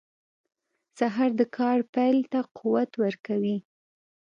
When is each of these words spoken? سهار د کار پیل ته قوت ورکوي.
سهار 0.97 1.31
د 1.39 1.41
کار 1.57 1.79
پیل 1.93 2.17
ته 2.31 2.39
قوت 2.57 2.91
ورکوي. 3.03 3.57